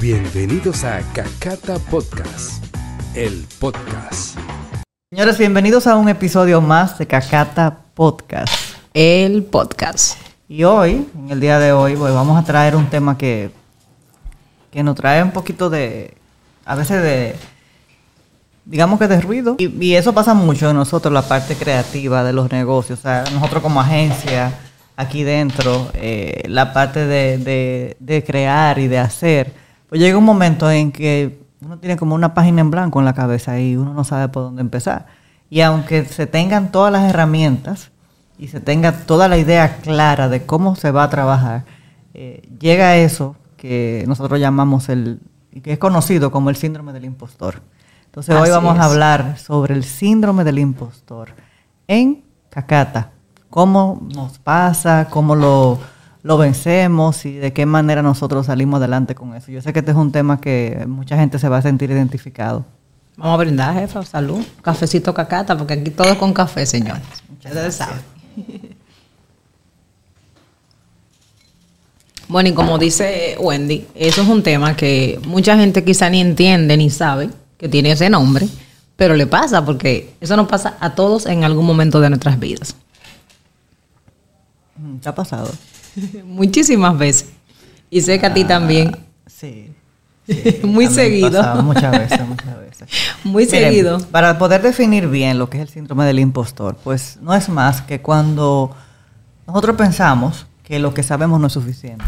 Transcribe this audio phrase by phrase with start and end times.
[0.00, 2.64] Bienvenidos a Cacata Podcast,
[3.14, 4.38] el podcast.
[5.10, 8.52] Señores, bienvenidos a un episodio más de Cacata Podcast.
[8.94, 10.16] El podcast.
[10.48, 13.50] Y hoy, en el día de hoy, pues, vamos a traer un tema que,
[14.70, 16.14] que nos trae un poquito de,
[16.64, 17.36] a veces de,
[18.64, 19.56] digamos que de ruido.
[19.58, 23.00] Y, y eso pasa mucho en nosotros, la parte creativa de los negocios.
[23.00, 24.52] O sea, nosotros como agencia,
[24.96, 29.52] aquí dentro, eh, la parte de, de- de crear y de hacer,
[29.88, 33.14] pues llega un momento en que uno tiene como una página en blanco en la
[33.14, 35.06] cabeza y uno no sabe por dónde empezar.
[35.50, 37.90] Y aunque se tengan todas las herramientas
[38.38, 41.64] y se tenga toda la idea clara de cómo se va a trabajar,
[42.14, 47.04] eh, llega eso que nosotros llamamos el, y que es conocido como el síndrome del
[47.04, 47.62] impostor.
[48.06, 51.30] Entonces hoy vamos a hablar sobre el síndrome del impostor
[51.86, 53.10] en Cacata.
[53.50, 55.78] Cómo nos pasa, cómo lo,
[56.22, 59.50] lo vencemos y de qué manera nosotros salimos adelante con eso.
[59.50, 62.64] Yo sé que este es un tema que mucha gente se va a sentir identificado.
[63.16, 64.04] Vamos a brindar, jefa.
[64.04, 64.44] Salud.
[64.62, 67.02] Cafecito cacata, porque aquí todo es con café, señores.
[67.32, 68.00] Ustedes saben.
[72.28, 76.76] Bueno, y como dice Wendy, eso es un tema que mucha gente quizá ni entiende
[76.76, 78.46] ni sabe que tiene ese nombre,
[78.96, 82.76] pero le pasa porque eso nos pasa a todos en algún momento de nuestras vidas.
[84.76, 85.50] Mm, ¿Qué ha pasado?
[86.24, 87.30] Muchísimas veces.
[87.90, 88.96] Y sé que a ti también.
[89.26, 89.72] Sí.
[90.62, 91.30] Muy seguido.
[91.30, 92.88] pasado Muchas veces, muchas veces.
[93.24, 93.98] Muy Miren, seguido.
[94.10, 97.82] Para poder definir bien lo que es el síndrome del impostor, pues no es más
[97.82, 98.74] que cuando
[99.46, 102.04] nosotros pensamos que lo que sabemos no es suficiente.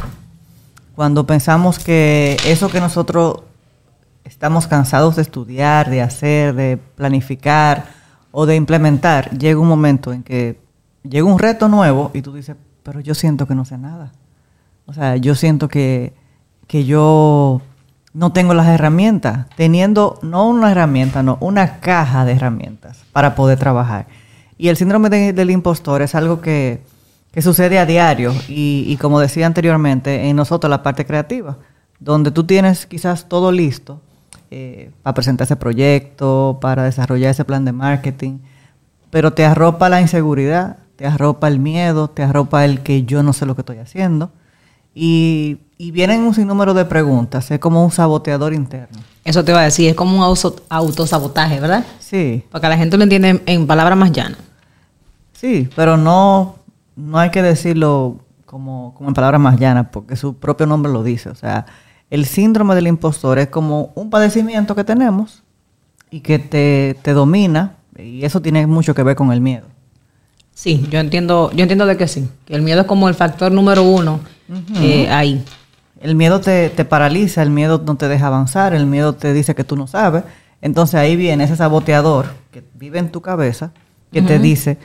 [0.94, 3.42] Cuando pensamos que eso que nosotros
[4.24, 7.86] estamos cansados de estudiar, de hacer, de planificar
[8.32, 10.60] o de implementar, llega un momento en que
[11.02, 14.12] llega un reto nuevo y tú dices, pero yo siento que no sé nada.
[14.86, 16.12] O sea, yo siento que,
[16.66, 17.60] que yo
[18.12, 23.58] no tengo las herramientas, teniendo no una herramienta, no, una caja de herramientas para poder
[23.58, 24.06] trabajar.
[24.58, 26.82] Y el síndrome de- del impostor es algo que,
[27.32, 31.58] que sucede a diario y, y como decía anteriormente, en nosotros la parte creativa,
[32.00, 34.00] donde tú tienes quizás todo listo
[34.50, 38.38] eh, para presentar ese proyecto, para desarrollar ese plan de marketing,
[39.10, 43.32] pero te arropa la inseguridad, te arropa el miedo, te arropa el que yo no
[43.32, 44.30] sé lo que estoy haciendo.
[44.94, 48.98] Y, y vienen un sinnúmero de preguntas, es como un saboteador interno.
[49.24, 51.86] Eso te iba a decir, es como un auto- autosabotaje, ¿verdad?
[52.00, 54.36] Sí, Para que la gente lo entienda en, en palabras más llanas.
[55.32, 56.56] sí, pero no,
[56.96, 61.02] no hay que decirlo como, como en palabras más llanas, porque su propio nombre lo
[61.02, 61.30] dice.
[61.30, 61.64] O sea,
[62.10, 65.42] el síndrome del impostor es como un padecimiento que tenemos
[66.10, 69.66] y que te, te domina, y eso tiene mucho que ver con el miedo.
[70.60, 72.28] Sí, yo entiendo, yo entiendo de que sí.
[72.44, 74.20] Que el miedo es como el factor número uno
[74.82, 75.42] eh, ahí.
[76.02, 79.54] El miedo te, te paraliza, el miedo no te deja avanzar, el miedo te dice
[79.54, 80.22] que tú no sabes.
[80.60, 83.72] Entonces ahí viene ese saboteador que vive en tu cabeza
[84.12, 84.76] que te dice,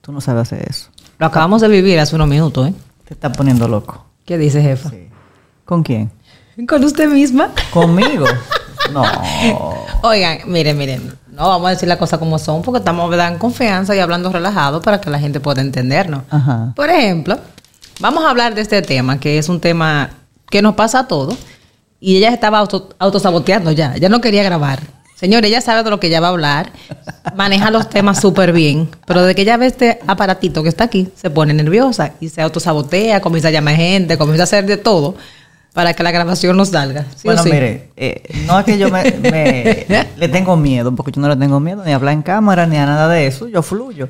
[0.00, 0.90] tú no sabes hacer eso.
[1.18, 2.74] Lo acabamos de vivir hace unos minutos, ¿eh?
[3.04, 4.06] Te está poniendo loco.
[4.24, 4.92] ¿Qué dice jefa?
[5.64, 6.12] ¿Con quién?
[6.68, 7.50] Con usted misma.
[7.72, 8.26] ¿Conmigo?
[8.92, 9.02] no.
[10.02, 11.18] Oigan, miren, miren.
[11.40, 13.32] No vamos a decir las cosas como son porque estamos ¿verdad?
[13.32, 16.24] en confianza y hablando relajado para que la gente pueda entendernos.
[16.28, 16.74] Ajá.
[16.76, 17.38] Por ejemplo,
[17.98, 20.10] vamos a hablar de este tema, que es un tema
[20.50, 21.38] que nos pasa a todos.
[21.98, 23.96] Y ella estaba auto, autosaboteando ya.
[23.96, 24.80] Ya no quería grabar.
[25.14, 26.72] Señor, ella sabe de lo que ella va a hablar.
[27.34, 28.90] Maneja los temas súper bien.
[29.06, 32.42] Pero de que ella ve este aparatito que está aquí, se pone nerviosa y se
[32.42, 35.14] autosabotea, comienza a llamar gente, comienza a hacer de todo
[35.72, 37.04] para que la grabación no salga.
[37.16, 37.50] ¿Sí o bueno, sí?
[37.50, 39.86] mire, eh, no es que yo me, me-
[40.16, 42.76] le tengo miedo, porque yo no le tengo miedo ni a hablar en cámara ni
[42.76, 44.08] a nada de eso, yo fluyo.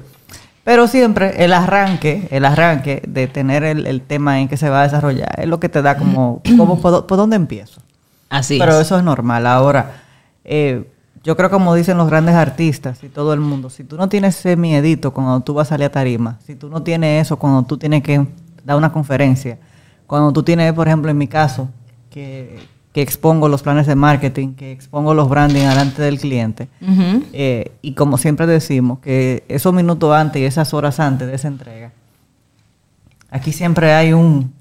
[0.64, 4.80] Pero siempre el arranque, el arranque de tener el, el tema en que se va
[4.80, 7.80] a desarrollar es lo que te da como, como por, por dónde empiezo.
[8.28, 8.86] Así Pero es.
[8.86, 9.46] eso es normal.
[9.46, 10.02] Ahora,
[10.44, 10.84] eh,
[11.24, 14.38] yo creo como dicen los grandes artistas y todo el mundo, si tú no tienes
[14.38, 17.62] ese miedito cuando tú vas a salir a tarima, si tú no tienes eso cuando
[17.64, 18.26] tú tienes que
[18.64, 19.58] dar una conferencia,
[20.10, 21.68] cuando tú tienes, por ejemplo, en mi caso,
[22.10, 22.58] que,
[22.92, 26.66] que expongo los planes de marketing, que expongo los branding delante del cliente,
[27.32, 31.46] eh, y como siempre decimos, que esos minutos antes y esas horas antes de esa
[31.46, 31.92] entrega,
[33.30, 34.52] aquí siempre hay un,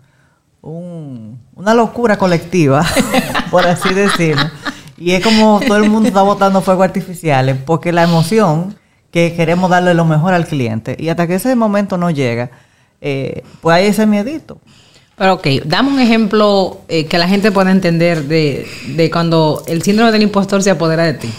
[0.61, 2.85] un- una locura colectiva,
[3.51, 4.43] por así decirlo.
[4.97, 8.75] Y es como todo el mundo está botando fuegos artificiales, porque la emoción
[9.11, 12.51] que queremos darle lo mejor al cliente, y hasta que ese momento no llega,
[13.01, 14.59] eh, pues hay ese miedito.
[15.19, 19.81] Pero ok, dame un ejemplo eh, que la gente pueda entender de, de cuando el
[19.81, 21.29] síndrome del impostor se apodera de ti.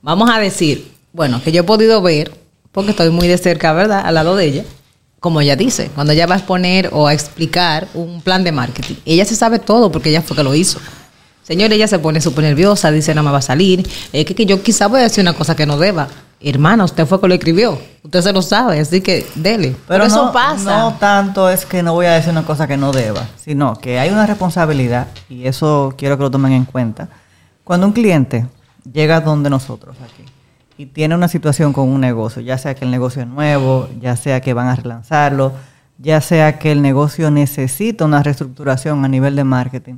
[0.00, 2.32] Vamos a decir, bueno, que yo he podido ver,
[2.72, 4.00] porque estoy muy de cerca, ¿verdad?
[4.06, 4.64] Al lado de ella,
[5.20, 8.94] como ella dice, cuando ella va a exponer o a explicar un plan de marketing.
[9.04, 10.80] Ella se sabe todo porque ella fue que lo hizo.
[11.42, 13.86] Señor, ella se pone súper nerviosa, dice, no me va a salir.
[14.14, 16.08] Es que, que yo quizá voy a decir una cosa que no deba.
[16.40, 17.78] Hermana, usted fue que lo escribió.
[18.02, 19.74] Usted se lo sabe, así que dele.
[19.88, 20.78] Pero eso no, pasa.
[20.78, 23.98] No tanto es que no voy a decir una cosa que no deba, sino que
[23.98, 27.08] hay una responsabilidad, y eso quiero que lo tomen en cuenta.
[27.64, 28.46] Cuando un cliente
[28.92, 30.24] llega donde nosotros aquí
[30.76, 34.16] y tiene una situación con un negocio, ya sea que el negocio es nuevo, ya
[34.16, 35.52] sea que van a relanzarlo,
[35.98, 39.94] ya sea que el negocio necesita una reestructuración a nivel de marketing,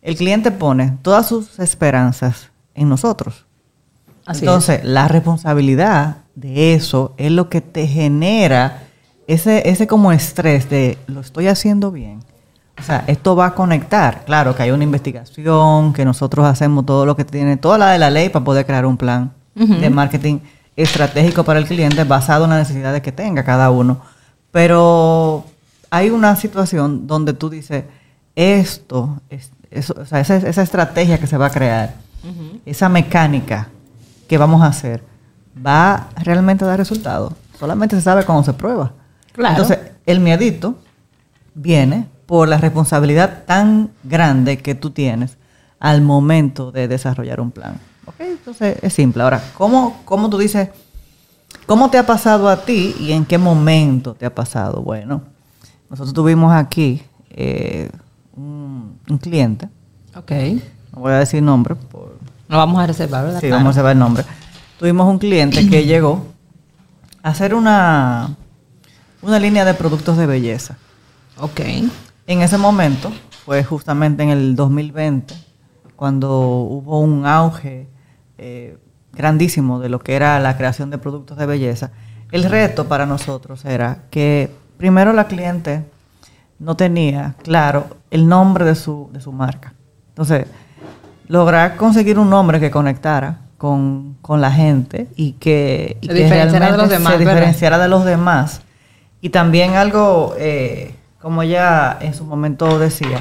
[0.00, 3.44] el cliente pone todas sus esperanzas en nosotros.
[4.30, 8.84] Así Entonces, la responsabilidad de eso es lo que te genera
[9.26, 12.20] ese, ese como estrés de lo estoy haciendo bien.
[12.78, 14.24] O sea, esto va a conectar.
[14.24, 17.98] Claro que hay una investigación, que nosotros hacemos todo lo que tiene, toda la de
[17.98, 20.38] la ley para poder crear un plan de marketing
[20.76, 24.00] estratégico para el cliente basado en las necesidades que tenga cada uno.
[24.52, 25.44] Pero
[25.90, 27.82] hay una situación donde tú dices,
[28.36, 31.94] esto, es, eso, o sea, esa, esa estrategia que se va a crear,
[32.64, 33.68] esa mecánica
[34.30, 35.02] que vamos a hacer,
[35.66, 37.32] va realmente a dar resultados.
[37.58, 38.92] Solamente se sabe cuando se prueba.
[39.32, 39.54] Claro.
[39.56, 40.76] Entonces, el miedito
[41.52, 45.36] viene por la responsabilidad tan grande que tú tienes
[45.80, 47.80] al momento de desarrollar un plan.
[48.06, 48.20] ¿Ok?
[48.20, 49.24] Entonces, es simple.
[49.24, 50.68] Ahora, ¿cómo, cómo tú dices,
[51.66, 54.80] cómo te ha pasado a ti y en qué momento te ha pasado?
[54.80, 55.22] Bueno,
[55.90, 57.90] nosotros tuvimos aquí eh,
[58.36, 59.68] un, un cliente,
[60.14, 60.30] Ok.
[60.94, 62.16] no voy a decir nombre, por,
[62.50, 63.40] No vamos a reservar, ¿verdad?
[63.40, 63.60] Sí, Claro.
[63.60, 64.24] vamos a reservar el nombre.
[64.78, 66.26] Tuvimos un cliente que llegó
[67.22, 68.34] a hacer una,
[69.22, 70.76] una línea de productos de belleza.
[71.38, 71.60] Ok.
[72.26, 73.12] En ese momento,
[73.44, 75.34] fue justamente en el 2020,
[75.96, 77.88] cuando hubo un auge
[78.36, 78.78] eh,
[79.12, 81.92] grandísimo de lo que era la creación de productos de belleza.
[82.32, 85.84] El reto para nosotros era que primero la cliente
[86.58, 89.74] no tenía claro el nombre de su, de su marca.
[90.08, 90.46] Entonces,
[91.30, 96.22] lograr conseguir un nombre que conectara con, con la gente y que, y Se que
[96.24, 98.62] diferenciara de los demás, se diferenciara de los demás.
[99.20, 103.20] Y también algo, eh, como ella en su momento decía,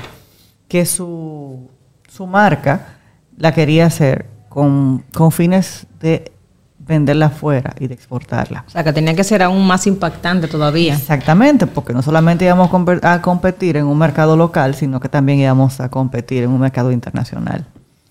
[0.67, 1.69] que su,
[2.07, 2.95] su marca
[3.37, 6.31] la quería hacer con, con fines de
[6.79, 8.63] venderla afuera y de exportarla.
[8.65, 10.95] O sea, que tenía que ser aún más impactante todavía.
[10.95, 12.71] Exactamente, porque no solamente íbamos
[13.03, 16.91] a competir en un mercado local, sino que también íbamos a competir en un mercado
[16.91, 17.67] internacional.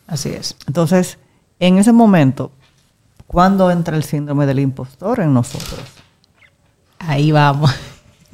[0.09, 0.57] Así es.
[0.67, 1.19] Entonces,
[1.61, 2.51] en ese momento,
[3.27, 5.81] ¿cuándo entra el síndrome del impostor en nosotros?
[6.99, 7.71] Ahí vamos.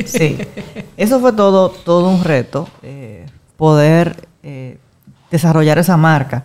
[0.05, 0.37] Sí,
[0.97, 3.27] eso fue todo, todo un reto, eh,
[3.57, 4.79] poder eh,
[5.31, 6.43] desarrollar esa marca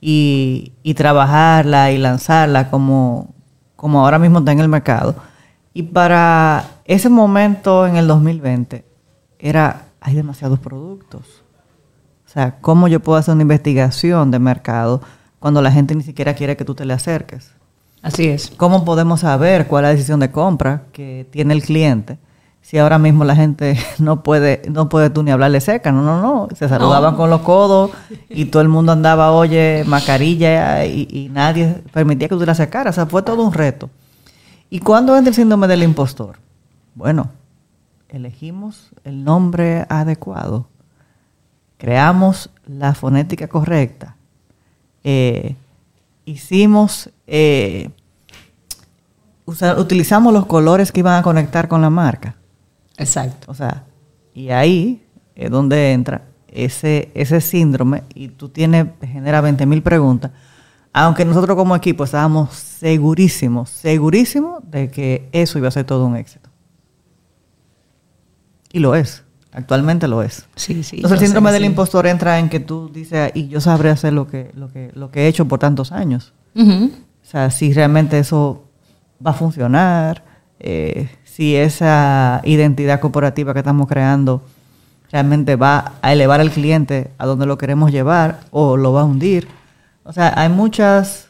[0.00, 3.32] y, y trabajarla y lanzarla como,
[3.76, 5.14] como ahora mismo está en el mercado.
[5.72, 8.84] Y para ese momento en el 2020
[9.38, 11.44] era, hay demasiados productos.
[12.28, 15.00] O sea, ¿cómo yo puedo hacer una investigación de mercado
[15.38, 17.52] cuando la gente ni siquiera quiere que tú te le acerques?
[18.02, 18.52] Así es.
[18.54, 22.18] ¿Cómo podemos saber cuál es la decisión de compra que tiene el cliente?
[22.60, 26.20] Si ahora mismo la gente no puede, no puede tú ni hablarle seca, no, no,
[26.20, 26.48] no.
[26.54, 27.92] Se saludaban con los codos
[28.28, 32.94] y todo el mundo andaba, oye, mascarilla y, y nadie permitía que tú la sacaras.
[32.94, 33.88] O sea, fue todo un reto.
[34.68, 36.36] ¿Y cuándo entra el síndrome del impostor?
[36.94, 37.30] Bueno,
[38.10, 40.66] elegimos el nombre adecuado,
[41.78, 44.16] creamos la fonética correcta,
[45.04, 45.56] eh,
[46.26, 47.90] hicimos, eh,
[49.46, 52.36] utilizamos los colores que iban a conectar con la marca.
[52.98, 53.50] Exacto.
[53.50, 53.84] O sea,
[54.34, 55.02] y ahí
[55.34, 60.32] es donde entra ese, ese síndrome y tú tienes, genera 20 mil preguntas.
[60.92, 66.16] Aunque nosotros como equipo estábamos segurísimos, segurísimos de que eso iba a ser todo un
[66.16, 66.50] éxito.
[68.72, 70.46] Y lo es, actualmente lo es.
[70.56, 70.96] Sí, sí.
[70.96, 71.66] Entonces el síndrome sé, del sí.
[71.66, 75.10] impostor entra en que tú dices, y yo sabré hacer lo que, lo que, lo
[75.10, 76.32] que he hecho por tantos años.
[76.56, 78.64] O sea, si realmente eso
[79.24, 80.24] va a funcionar,
[80.58, 84.42] eh, si esa identidad corporativa que estamos creando
[85.10, 89.04] realmente va a elevar al cliente a donde lo queremos llevar o lo va a
[89.04, 89.48] hundir.
[90.04, 91.28] O sea, hay muchas,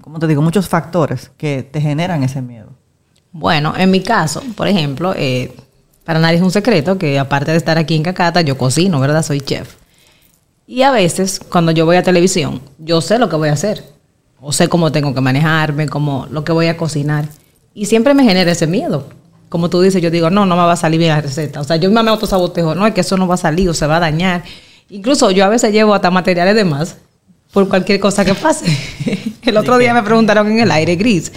[0.00, 0.42] ¿cómo te digo?
[0.42, 2.70] Muchos factores que te generan ese miedo.
[3.30, 5.54] Bueno, en mi caso, por ejemplo, eh,
[6.04, 9.24] para nadie es un secreto que aparte de estar aquí en Cacata, yo cocino, ¿verdad?
[9.24, 9.74] Soy chef.
[10.66, 13.84] Y a veces, cuando yo voy a televisión, yo sé lo que voy a hacer.
[14.40, 17.26] O sé cómo tengo que manejarme, cómo, lo que voy a cocinar.
[17.74, 19.08] Y siempre me genera ese miedo.
[19.48, 21.60] Como tú dices, yo digo, no, no me va a salir bien la receta.
[21.60, 23.86] O sea, yo me autosabotejo, no, es que eso no va a salir o se
[23.86, 24.42] va a dañar.
[24.88, 26.96] Incluso yo a veces llevo hasta materiales de más
[27.52, 28.66] por cualquier cosa que pase.
[29.42, 31.32] El otro día me preguntaron en el aire, Gris,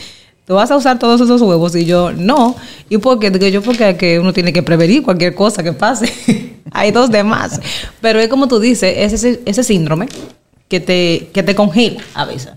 [0.46, 1.76] ¿tú vas a usar todos esos huevos?
[1.76, 2.56] Y yo, no.
[2.90, 3.32] ¿Y por qué?
[3.32, 6.12] Digo yo, porque uno tiene que prevenir cualquier cosa que pase.
[6.72, 7.60] hay dos de más.
[8.02, 10.08] Pero es como tú dices, es ese, ese síndrome
[10.68, 12.54] que te, que te congela a veces.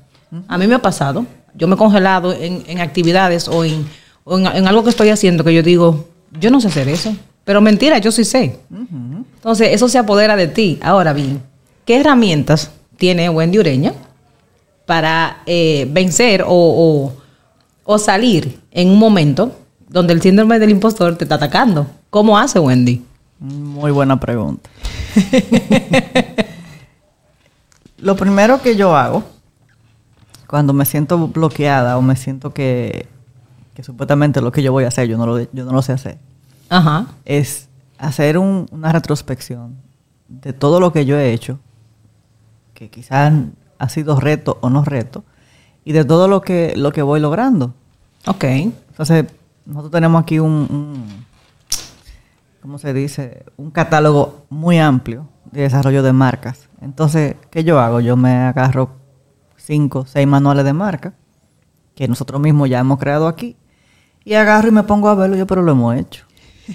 [0.46, 1.26] A mí me ha pasado.
[1.54, 3.86] Yo me he congelado en, en actividades o, en,
[4.26, 7.14] en, algo que estoy haciendo que yo digo, yo no sé hacer eso.
[7.44, 8.58] Pero mentira, yo sí sé.
[8.70, 10.78] Entonces, eso se apodera de ti.
[10.82, 11.42] Ahora bien,
[11.86, 13.94] ¿qué herramientas tiene Wendy Ureña
[14.84, 17.12] para eh, vencer o-
[17.90, 19.50] o salir en un momento
[19.88, 21.86] donde el síndrome del impostor te está atacando?
[22.10, 23.02] ¿Cómo hace Wendy?
[23.40, 24.68] Muy buena pregunta.
[27.98, 29.22] Lo primero que yo hago
[30.46, 33.08] cuando me siento bloqueada o me siento que,
[33.74, 35.92] que supuestamente lo que yo voy a hacer, yo no lo, yo no lo sé
[35.92, 36.18] hacer,
[36.68, 37.06] Ajá.
[37.24, 37.68] es
[37.98, 39.76] hacer un- una retrospección
[40.28, 41.58] de todo lo que yo he hecho,
[42.74, 43.32] que quizás
[43.78, 45.24] ha sido reto o no reto,
[45.88, 47.72] y de todo lo que, lo que voy logrando.
[48.26, 48.44] Ok.
[48.44, 49.24] Entonces,
[49.64, 51.24] nosotros tenemos aquí un, un-
[52.60, 53.44] ¿cómo se dice?
[53.56, 56.68] Un catálogo muy amplio de desarrollo de marcas.
[56.82, 58.00] Entonces, ¿qué yo hago?
[58.00, 58.90] Yo me agarro
[59.56, 61.14] cinco, seis manuales de marca
[61.94, 63.56] que nosotros mismos ya hemos creado aquí
[64.24, 66.24] y agarro y me pongo a verlo yo, pero lo hemos hecho.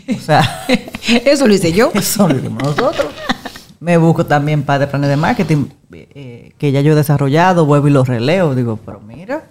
[0.09, 0.65] O sea,
[1.25, 1.91] Eso lo hice yo.
[1.93, 3.05] eso lo hicimos nosotros.
[3.83, 7.89] Me busco también para de planes de marketing eh, que ya yo he desarrollado, vuelvo
[7.89, 8.55] y los releo.
[8.55, 9.43] Digo, pero mira,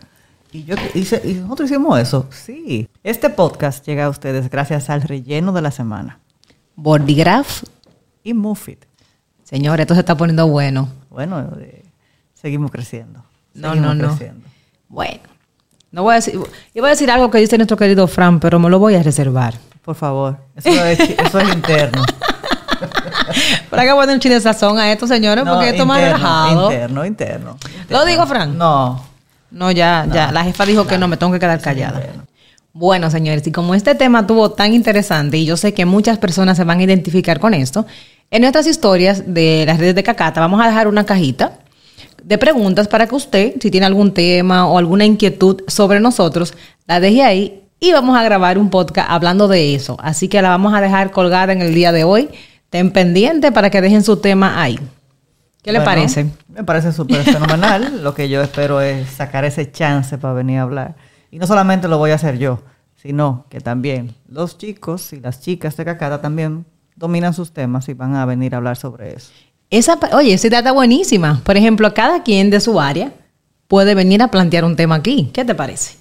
[0.51, 2.27] y yo hice, y nosotros hicimos eso.
[2.31, 2.89] Sí.
[3.05, 6.19] Este podcast llega a ustedes gracias al relleno de la semana
[6.77, 7.65] Bordigraph.
[8.25, 8.87] y Mufit.
[9.45, 10.89] Señor, esto se está poniendo bueno.
[11.11, 11.85] Bueno, eh,
[12.33, 13.23] seguimos creciendo.
[13.53, 14.09] No, Seguimos no, no.
[14.09, 14.49] creciendo.
[14.89, 15.21] Bueno.
[15.91, 16.41] No voy a decir,
[16.73, 19.53] iba a decir algo que dice nuestro querido Fran, pero me lo voy a reservar.
[19.83, 22.03] Por favor, eso es, eso es interno.
[23.73, 25.97] Para que poner un chile de sazón a esto, señores, No, porque esto es más
[25.99, 26.71] interno, relajado.
[26.71, 27.59] Interno, interno.
[27.89, 28.59] ¿Lo digo, Fran?
[28.59, 29.03] No.
[29.51, 30.31] No, ya, ya.
[30.31, 32.01] La jefa dijo que no, me tengo que quedar callada.
[32.01, 32.25] interno.
[32.75, 36.59] Bueno, señores, y como este tema tuvo tan interesante y yo sé que muchas personas
[36.59, 37.87] se van a identificar con esto,
[38.31, 41.61] en nuestras historias de las redes de Cacata vamos a dejar una cajita
[42.23, 46.53] de preguntas para que usted, si tiene algún tema o alguna inquietud sobre nosotros,
[46.87, 49.97] la deje ahí y vamos a grabar un podcast hablando de eso.
[50.03, 52.29] Así que la vamos a dejar colgada en el día de hoy.
[52.73, 54.79] Ten pendiente para que dejen su tema ahí.
[55.63, 56.27] ¿Qué le Bueno, parece?
[56.49, 58.01] Me parece súper fenomenal.
[58.03, 60.95] lo que yo espero es sacar ese chance para venir a hablar.
[61.31, 62.63] Y no solamente lo voy a hacer yo,
[62.95, 66.65] sino que también los chicos y las chicas de Cacata también
[66.97, 69.31] dominan sus temas y van a venir a hablar sobre eso.
[69.69, 71.43] Esa, oye, esa idea está buenísima.
[71.45, 73.13] Por ejemplo, cada quien de su área
[73.69, 75.29] puede venir a plantear un tema aquí.
[75.35, 75.99] ¿Qué te parece?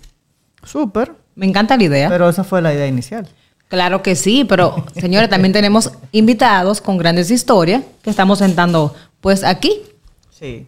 [0.64, 1.12] Súper.
[1.36, 2.08] Me encanta la idea.
[2.08, 3.28] Pero esa fue la idea inicial.
[3.72, 9.44] Claro que sí, pero señores, también tenemos invitados con grandes historias que estamos sentando pues
[9.44, 9.82] aquí.
[10.30, 10.68] Sí.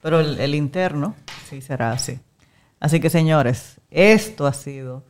[0.00, 1.14] Pero el, el interno
[1.48, 2.18] sí será así.
[2.80, 5.04] Así que, señores, esto ha sido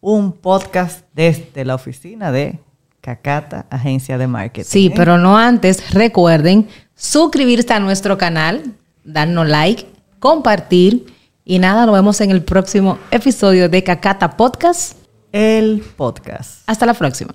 [0.00, 2.58] un podcast desde la oficina de
[3.00, 4.68] Cacata, Agencia de Marketing.
[4.68, 9.86] Sí, pero no antes, recuerden suscribirse a nuestro canal, darnos like,
[10.18, 15.03] compartir y nada, nos vemos en el próximo episodio de Cacata Podcast.
[15.34, 16.62] El podcast.
[16.68, 17.34] Hasta la próxima.